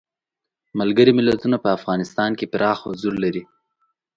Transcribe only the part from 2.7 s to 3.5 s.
حضور لري.